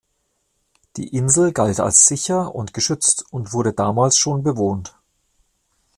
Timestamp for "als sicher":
1.79-2.55